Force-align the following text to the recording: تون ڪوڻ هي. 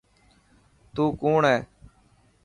تون 0.93 1.07
ڪوڻ 1.21 1.41
هي. 1.49 1.57